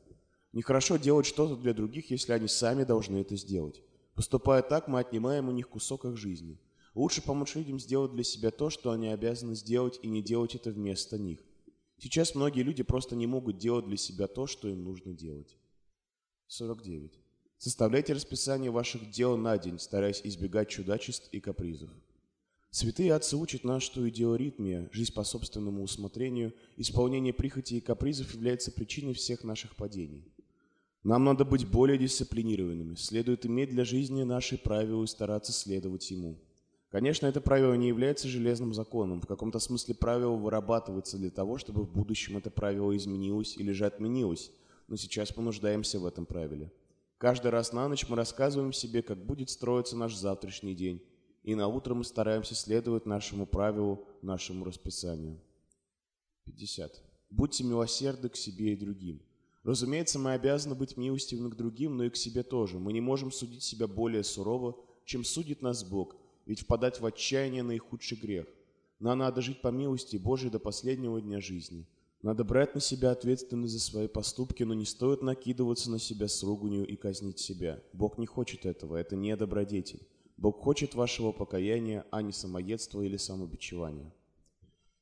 Нехорошо 0.52 0.98
делать 0.98 1.28
что-то 1.28 1.56
для 1.56 1.74
других, 1.74 2.12
если 2.12 2.34
они 2.34 2.50
сами 2.50 2.84
должны 2.84 3.20
это 3.20 3.38
сделать. 3.38 3.82
Поступая 4.16 4.64
так, 4.64 4.90
мы 4.90 5.00
отнимаем 5.00 5.48
у 5.48 5.54
них 5.54 5.70
кусок 5.70 6.04
их 6.04 6.18
жизни. 6.18 6.60
Лучше 6.96 7.22
помочь 7.22 7.56
людям 7.56 7.80
сделать 7.80 8.14
для 8.14 8.24
себя 8.24 8.52
то, 8.52 8.70
что 8.70 8.92
они 8.92 9.08
обязаны 9.08 9.56
сделать, 9.56 10.00
и 10.02 10.08
не 10.08 10.22
делать 10.22 10.56
это 10.56 10.72
вместо 10.72 11.18
них. 11.18 11.40
Сейчас 12.02 12.36
многие 12.36 12.62
люди 12.62 12.84
просто 12.84 13.16
не 13.16 13.28
могут 13.28 13.58
делать 13.58 13.86
для 13.86 13.98
себя 13.98 14.28
то, 14.28 14.48
что 14.48 14.68
им 14.68 14.84
нужно 14.84 15.14
делать. 15.14 15.58
49. 16.48 17.12
Составляйте 17.58 18.14
расписание 18.14 18.72
ваших 18.72 19.12
дел 19.12 19.38
на 19.38 19.58
день, 19.58 19.80
стараясь 19.80 20.22
избегать 20.24 20.70
чудачеств 20.70 21.28
и 21.32 21.40
капризов. 21.40 21.90
Святые 22.72 23.14
отцы 23.14 23.36
учат 23.36 23.64
нас, 23.64 23.84
что 23.84 24.08
идеоритмия, 24.08 24.90
жизнь 24.92 25.14
по 25.14 25.24
собственному 25.24 25.84
усмотрению, 25.84 26.54
исполнение 26.78 27.34
прихоти 27.34 27.76
и 27.76 27.82
капризов 27.82 28.34
является 28.34 28.72
причиной 28.72 29.14
всех 29.14 29.44
наших 29.44 29.76
падений. 29.76 30.24
Нам 31.04 31.24
надо 31.24 31.46
быть 31.46 31.68
более 31.68 31.98
дисциплинированными, 31.98 32.96
следует 32.96 33.46
иметь 33.46 33.72
для 33.72 33.86
жизни 33.86 34.24
наши 34.24 34.58
правила 34.58 35.04
и 35.04 35.08
стараться 35.08 35.52
следовать 35.52 36.12
ему. 36.12 36.38
Конечно, 36.90 37.28
это 37.28 37.40
правило 37.40 37.76
не 37.76 37.88
является 37.88 38.28
железным 38.28 38.74
законом, 38.74 39.22
в 39.22 39.28
каком-то 39.28 39.60
смысле 39.60 39.94
правило 39.94 40.36
вырабатывается 40.36 41.18
для 41.18 41.30
того, 41.30 41.60
чтобы 41.60 41.84
в 41.84 41.92
будущем 41.92 42.38
это 42.38 42.50
правило 42.50 42.96
изменилось 42.98 43.56
или 43.58 43.72
же 43.72 43.86
отменилось, 43.86 44.52
но 44.88 44.96
сейчас 44.96 45.38
мы 45.38 45.44
нуждаемся 45.44 46.00
в 46.00 46.06
этом 46.06 46.26
правиле. 46.26 46.72
Каждый 47.20 47.52
раз 47.52 47.74
на 47.74 47.88
ночь 47.88 48.08
мы 48.10 48.16
рассказываем 48.16 48.74
себе, 48.74 49.04
как 49.04 49.24
будет 49.24 49.52
строиться 49.52 49.96
наш 49.96 50.16
завтрашний 50.16 50.74
день, 50.74 51.04
и 51.44 51.54
на 51.54 51.68
утро 51.68 51.94
мы 51.94 52.04
стараемся 52.04 52.56
следовать 52.56 53.06
нашему 53.06 53.46
правилу, 53.46 54.08
нашему 54.24 54.66
расписанию. 54.66 55.40
50. 56.46 57.04
Будьте 57.30 57.64
милосердны 57.64 58.30
к 58.30 58.36
себе 58.36 58.74
и 58.74 58.76
другим. 58.76 59.22
Разумеется, 59.64 60.18
мы 60.18 60.34
обязаны 60.34 60.74
быть 60.74 60.98
милостивны 60.98 61.52
к 61.52 61.56
другим, 61.56 61.98
но 61.98 62.06
и 62.06 62.10
к 62.10 62.16
себе 62.16 62.42
тоже. 62.42 62.80
Мы 62.80 62.94
не 62.94 63.02
можем 63.02 63.32
судить 63.32 63.62
себя 63.62 63.88
более 63.88 64.24
сурово, 64.24 64.76
чем 65.06 65.24
судит 65.24 65.62
нас 65.62 65.84
Бог, 65.84 66.16
ведь 66.50 66.62
впадать 66.62 67.00
в 67.00 67.06
отчаяние– 67.06 67.62
наихудший 67.64 68.18
грех. 68.18 68.48
Нам 69.00 69.20
надо 69.20 69.40
жить 69.40 69.62
по 69.62 69.68
милости 69.68 70.18
Божией 70.18 70.50
до 70.50 70.58
последнего 70.58 71.22
дня 71.22 71.40
жизни. 71.40 71.86
Надо 72.24 72.44
брать 72.44 72.74
на 72.74 72.82
себя 72.82 73.12
ответственность 73.12 73.74
за 73.74 73.80
свои 73.80 74.08
поступки, 74.08 74.64
но 74.64 74.74
не 74.74 74.86
стоит 74.86 75.22
накидываться 75.22 75.92
на 75.92 76.00
себя 76.00 76.28
с 76.28 76.42
руганью 76.42 76.88
и 76.88 76.96
казнить 76.96 77.38
себя. 77.38 77.84
Бог 77.94 78.18
не 78.18 78.26
хочет 78.26 78.66
этого, 78.66 78.96
это 78.96 79.16
не 79.16 79.36
добродетель. 79.36 80.08
Бог 80.38 80.60
хочет 80.60 80.96
вашего 80.96 81.32
покаяния, 81.32 82.08
а 82.10 82.24
не 82.24 82.32
самоедства 82.32 83.04
или 83.04 83.18
самобичевания. 83.18 84.12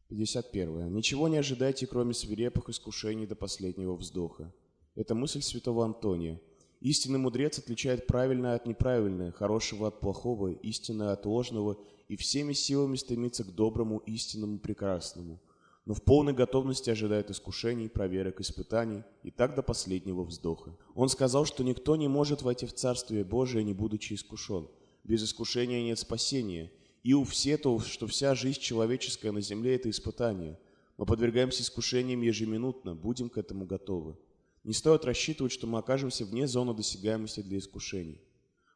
51. 0.09 0.93
Ничего 0.93 1.29
не 1.29 1.37
ожидайте, 1.37 1.87
кроме 1.87 2.13
свирепых 2.13 2.67
искушений 2.67 3.25
до 3.25 3.37
последнего 3.37 3.95
вздоха. 3.95 4.53
Это 4.95 5.15
мысль 5.15 5.41
святого 5.41 5.85
Антония. 5.85 6.41
Истинный 6.79 7.19
мудрец 7.19 7.59
отличает 7.59 8.07
правильное 8.07 8.55
от 8.55 8.65
неправильного, 8.67 9.31
хорошего 9.31 9.87
от 9.87 9.99
плохого, 9.99 10.53
истинное 10.53 11.13
от 11.13 11.25
ложного 11.25 11.77
и 12.07 12.15
всеми 12.15 12.53
силами 12.53 12.95
стремится 12.95 13.43
к 13.43 13.53
доброму, 13.53 13.97
истинному, 13.99 14.59
прекрасному– 14.59 15.39
но 15.87 15.93
в 15.93 16.01
полной 16.01 16.33
готовности 16.33 16.89
ожидает 16.89 17.31
искушений, 17.31 17.87
проверок, 17.87 18.41
испытаний, 18.41 19.03
и 19.23 19.31
так 19.31 19.55
до 19.55 19.63
последнего 19.63 20.23
вздоха. 20.23 20.75
Он 20.95 21.07
сказал, 21.07 21.45
что 21.45 21.63
никто 21.63 21.95
не 21.95 22.09
может 22.09 22.41
войти 22.41 22.65
в 22.65 22.73
Царствие 22.73 23.23
Божие, 23.23 23.63
не 23.63 23.73
будучи 23.73 24.13
искушен. 24.13 24.67
Без 25.05 25.23
искушения 25.23 25.81
нет 25.81 25.97
спасения. 25.97 26.73
И 27.03 27.13
у 27.13 27.23
все 27.23 27.57
то, 27.57 27.79
что 27.79 28.05
вся 28.05 28.35
жизнь 28.35 28.59
человеческая 28.59 29.31
на 29.31 29.39
земле– 29.39 29.75
это 29.77 29.89
испытание. 29.89 30.59
Мы 30.97 31.05
подвергаемся 31.05 31.63
искушениям 31.63 32.19
ежеминутно, 32.19 32.93
будем 32.93 33.29
к 33.29 33.37
этому 33.37 33.65
готовы. 33.65 34.17
Не 34.67 34.73
стоит 34.73 35.05
рассчитывать, 35.05 35.53
что 35.53 35.65
мы 35.65 35.79
окажемся 35.79 36.25
вне 36.25 36.45
зоны 36.45 36.73
досягаемости 36.73 37.39
для 37.39 37.57
искушений. 37.57 38.19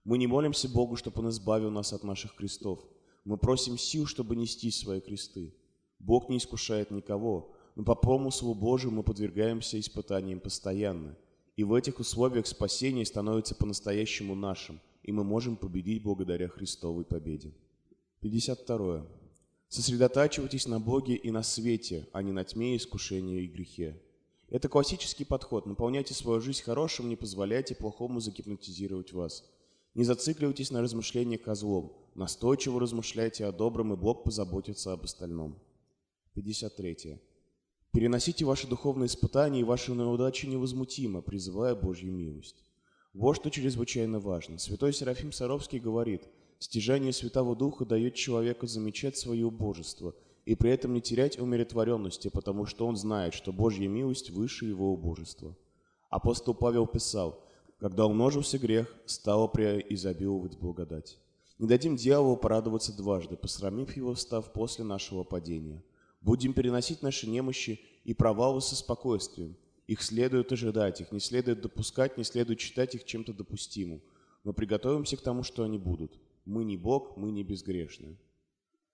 Мы 0.05 0.17
не 0.17 0.25
молимся 0.25 0.69
Богу, 0.69 0.95
чтобы 0.95 1.19
Он 1.19 1.27
избавил 1.27 1.69
нас 1.69 1.91
от 1.91 2.05
наших 2.05 2.33
крестов. 2.33 2.79
Мы 3.25 3.36
просим 3.38 3.77
сил, 3.77 4.05
чтобы 4.05 4.38
нести 4.38 4.71
свои 4.71 5.01
кресты. 5.01 5.53
Бог 6.00 6.29
не 6.29 6.38
искушает 6.38 6.91
никого, 6.91 7.53
но 7.75 7.83
по 7.83 7.93
промыслу 7.93 8.55
Божию 8.55 8.93
мы 8.93 9.03
подвергаемся 9.03 9.77
испытаниям 9.77 10.39
постоянно. 10.39 11.17
И 11.57 11.65
в 11.65 11.74
этих 11.74 12.00
условиях 12.00 12.48
спасение 12.48 13.05
становится 13.05 13.53
по-настоящему 13.53 14.33
нашим, 14.33 14.79
и 15.03 15.12
мы 15.12 15.25
можем 15.25 15.57
победить 15.57 16.03
благодаря 16.03 16.48
Христовой 16.48 17.03
победе. 17.03 17.53
52. 18.21 19.05
Сосредотачивайтесь 19.67 20.67
на 20.67 20.79
Боге 20.79 21.15
и 21.15 21.31
на 21.31 21.43
свете, 21.43 22.07
а 22.13 22.24
не 22.24 22.31
на 22.31 22.45
тьме, 22.45 22.77
искушении 22.77 23.43
и 23.43 23.48
грехе. 23.48 24.01
Это 24.51 24.67
классический 24.67 25.24
подход. 25.24 25.65
Наполняйте 25.65 26.13
свою 26.13 26.41
жизнь 26.41 26.62
хорошим, 26.62 27.08
не 27.08 27.15
позволяйте 27.15 27.74
плохому 27.74 28.20
загипнотизировать 28.20 29.13
вас. 29.13 29.46
Не 29.96 30.03
зацикливайтесь 30.03 30.72
на 30.72 30.81
размышлениях 30.81 31.48
о 31.48 31.55
злом. 31.55 31.93
Настойчиво 32.15 32.81
размышляйте 32.81 33.46
о 33.46 33.53
добром, 33.53 33.93
и 33.93 33.96
Бог 33.96 34.25
позаботится 34.25 34.91
об 34.91 35.05
остальном. 35.05 35.58
53. 36.34 37.17
Переносите 37.93 38.43
ваши 38.43 38.67
духовные 38.67 39.08
испытания 39.08 39.62
и 39.62 39.65
ваши 39.65 39.93
неудачи 39.93 40.46
невозмутимо, 40.48 41.22
призывая 41.22 41.74
Божью 41.74 42.12
милость. 42.12 42.65
Вот 43.13 43.38
что 43.38 43.50
чрезвычайно 43.50 44.20
важно. 44.20 44.60
Святой 44.60 44.91
Серафим 44.91 45.31
Саровский 45.31 45.79
говорит, 45.79 46.27
стяжание 46.60 47.13
Святого 47.13 47.55
Духа 47.55 47.86
дает 47.86 48.15
человеку 48.15 48.67
замечать 48.67 49.17
свое 49.17 49.46
убожество 49.46 50.13
и 50.45 50.55
при 50.55 50.71
этом 50.71 50.93
не 50.93 51.01
терять 51.01 51.39
умиротворенности, 51.39 52.29
потому 52.29 52.65
что 52.65 52.88
он 52.88 52.95
знает, 52.95 53.33
что 53.33 53.51
Божья 53.51 53.88
милость 53.88 54.29
выше 54.29 54.65
его 54.65 54.93
убожества. 54.93 55.55
Апостол 56.10 56.53
Павел 56.53 56.88
писал, 56.88 57.43
«Когда 57.79 58.05
умножился 58.05 58.57
грех, 58.57 58.93
стало 59.05 59.48
преизобиловать 59.48 60.57
благодать». 60.57 61.17
Не 61.60 61.67
дадим 61.67 61.95
дьяволу 61.95 62.38
порадоваться 62.38 62.95
дважды, 62.95 63.38
посрамив 63.38 63.95
его, 63.95 64.15
став 64.15 64.51
после 64.51 64.83
нашего 64.83 65.24
падения– 65.24 65.83
Будем 66.21 66.53
переносить 66.53 67.01
наши 67.01 67.27
немощи 67.27 67.81
и 68.03 68.13
провалы 68.13 68.62
со 68.62 68.75
спокойствием. 68.75 69.57
Их 69.88 70.03
следует 70.03 70.51
ожидать, 70.51 71.01
их 71.01 71.12
не 71.12 71.19
следует 71.19 71.62
допускать, 71.62 72.15
не 72.17 72.24
следует 72.24 72.60
считать 72.60 72.93
их 72.93 73.03
чем-то 73.05 73.33
допустимым. 73.33 74.01
Но 74.43 74.53
приготовимся 74.53 75.17
к 75.17 75.21
тому, 75.21 75.43
что 75.43 75.63
они 75.63 75.79
будут. 75.79 76.19
Мы 76.45 76.63
не 76.63 76.77
Бог, 76.77 77.17
мы 77.17 77.31
не 77.31 77.43
безгрешны. 77.43 78.17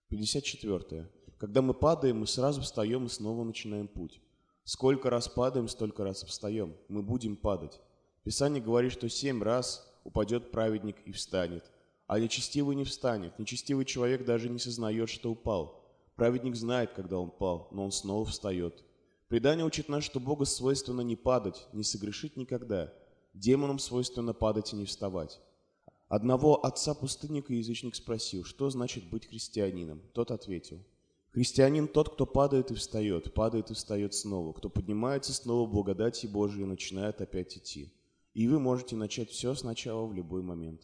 54. 0.08 1.10
Когда 1.38 1.62
мы 1.62 1.74
падаем, 1.74 2.20
мы 2.20 2.28
сразу 2.28 2.62
встаем 2.62 3.06
и 3.06 3.10
снова 3.10 3.44
начинаем 3.44 3.88
путь. 3.88 4.22
Сколько 4.64 5.10
раз 5.10 5.28
падаем, 5.28 5.68
столько 5.68 6.04
раз 6.04 6.24
встаем. 6.24 6.76
Мы 6.90 7.04
будем 7.04 7.36
падать. 7.36 7.80
Писание 8.24 8.62
говорит, 8.62 8.92
что 8.92 9.08
семь 9.08 9.44
раз 9.44 9.88
упадет 10.04 10.52
праведник 10.52 10.98
и 11.06 11.12
встанет. 11.12 11.72
А 12.08 12.20
нечестивый 12.20 12.76
не 12.76 12.86
встанет. 12.86 13.38
Нечестивый 13.38 13.86
человек 13.86 14.26
даже 14.26 14.50
не 14.50 14.58
сознает, 14.58 15.10
что 15.10 15.32
упал. 15.32 15.84
Праведник 16.16 16.56
знает, 16.56 16.94
когда 16.94 17.20
он 17.20 17.30
пал, 17.30 17.68
но 17.72 17.86
он 17.86 17.92
снова 17.92 18.26
встает. 18.26 18.84
Предание 19.28 19.66
учит 19.66 19.90
нас, 19.90 20.04
что 20.04 20.20
Богу 20.20 20.46
свойственно 20.46 21.02
не 21.02 21.16
падать, 21.16 21.68
не 21.72 21.84
согрешить 21.84 22.36
никогда. 22.36 22.92
Демонам 23.34 23.78
свойственно 23.78 24.34
падать 24.34 24.74
и 24.74 24.76
не 24.76 24.86
вставать. 24.86 25.40
Одного 26.08 26.66
отца-пустынника 26.66 27.54
язычник 27.54 27.94
спросил, 27.94 28.44
что 28.44 28.70
значит 28.70 29.10
быть 29.10 29.28
христианином. 29.28 30.02
Тот 30.14 30.32
ответил, 30.32 30.80
христианин 31.32 31.88
тот, 31.88 32.14
кто 32.14 32.26
падает 32.26 32.72
и 32.72 32.76
встает, 32.76 33.34
падает 33.34 33.72
и 33.72 33.74
встает 33.74 34.14
снова, 34.14 34.54
кто 34.54 34.70
поднимается 34.70 35.34
снова 35.34 35.70
благодати 35.70 36.28
Божией 36.28 36.64
и 36.64 36.68
начинает 36.68 37.22
опять 37.22 37.58
идти. 37.58 37.94
И 38.34 38.48
вы 38.48 38.60
можете 38.60 38.96
начать 38.96 39.30
все 39.30 39.56
сначала 39.56 40.06
в 40.06 40.14
любой 40.14 40.42
момент. 40.42 40.82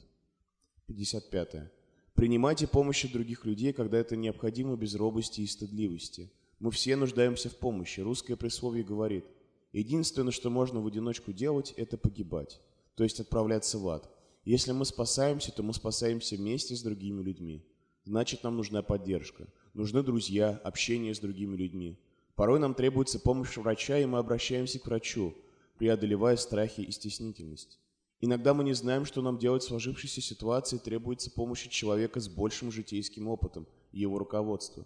55. 0.88 1.72
Принимайте 2.16 2.68
помощь 2.68 3.06
от 3.06 3.12
других 3.12 3.46
людей, 3.46 3.74
когда 3.74 3.98
это 3.98 4.16
необходимо 4.16 4.76
без 4.76 4.96
робости 4.96 5.42
и 5.42 5.48
стыдливости. 5.48 6.32
Мы 6.60 6.72
все 6.72 6.96
нуждаемся 6.96 7.50
в 7.50 7.58
помощи. 7.58 8.00
Русское 8.00 8.36
присловие 8.36 8.84
говорит, 8.84 9.26
единственное, 9.72 10.32
что 10.32 10.50
можно 10.50 10.80
в 10.80 10.88
одиночку 10.88 11.34
делать, 11.34 11.74
это 11.76 11.98
погибать, 11.98 12.62
то 12.96 13.04
есть 13.04 13.20
отправляться 13.20 13.80
в 13.80 13.88
ад. 13.90 14.10
Если 14.46 14.72
мы 14.72 14.86
спасаемся, 14.86 15.52
то 15.52 15.64
мы 15.64 15.74
спасаемся 15.74 16.36
вместе 16.36 16.76
с 16.76 16.82
другими 16.82 17.22
людьми. 17.22 17.66
Значит, 18.06 18.44
нам 18.44 18.58
нужна 18.58 18.82
поддержка. 18.82 19.48
Нужны 19.74 20.04
друзья, 20.04 20.62
общение 20.64 21.16
с 21.16 21.20
другими 21.20 21.56
людьми. 21.56 21.98
Порой 22.36 22.60
нам 22.60 22.76
требуется 22.76 23.20
помощь 23.20 23.58
врача, 23.58 23.98
и 23.98 24.06
мы 24.06 24.20
обращаемся 24.20 24.78
к 24.78 24.86
врачу, 24.86 25.34
преодолевая 25.80 26.36
страхи 26.36 26.82
и 26.82 26.92
стеснительность. 26.92 27.80
Иногда 28.22 28.54
мы 28.54 28.64
не 28.64 28.74
знаем, 28.74 29.04
что 29.04 29.24
нам 29.24 29.40
делать 29.40 29.64
в 29.64 29.68
сложившейся 29.68 30.22
ситуации, 30.22 30.78
требуется 30.78 31.32
помощь 31.32 31.68
человека 31.70 32.20
с 32.20 32.30
большим 32.30 32.72
житейским 32.72 33.28
опытом 33.28 33.66
и 33.92 34.02
его 34.02 34.20
руководства. 34.20 34.86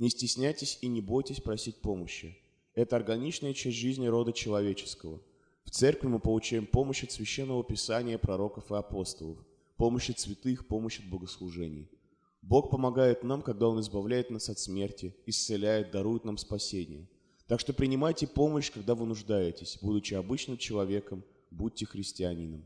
Не 0.00 0.10
стесняйтесь 0.10 0.78
и 0.82 0.88
не 0.88 1.00
бойтесь 1.00 1.40
просить 1.40 1.80
помощи. 1.80 2.36
Это 2.74 2.96
органичная 2.96 3.54
часть 3.54 3.76
жизни 3.76 4.08
рода 4.08 4.32
человеческого. 4.32 5.22
В 5.62 5.70
церкви 5.70 6.08
мы 6.08 6.18
получаем 6.18 6.66
помощь 6.66 7.04
от 7.04 7.12
Священного 7.12 7.62
Писания, 7.62 8.18
пророков 8.18 8.72
и 8.72 8.74
апостолов, 8.74 9.38
помощь 9.76 10.10
от 10.10 10.18
святых, 10.18 10.66
помощь 10.66 10.98
от 10.98 11.06
богослужений. 11.06 11.88
Бог 12.46 12.70
помогает 12.70 13.24
нам, 13.24 13.40
когда 13.40 13.68
Он 13.68 13.80
избавляет 13.80 14.30
нас 14.30 14.50
от 14.50 14.58
смерти, 14.58 15.14
исцеляет, 15.24 15.90
дарует 15.90 16.26
нам 16.26 16.36
спасение. 16.36 17.08
Так 17.46 17.58
что 17.58 17.72
принимайте 17.72 18.26
помощь, 18.26 18.70
когда 18.70 18.94
вы 18.94 19.06
нуждаетесь, 19.06 19.78
будучи 19.80 20.12
обычным 20.12 20.58
человеком, 20.58 21.24
будьте 21.50 21.86
христианином. 21.86 22.62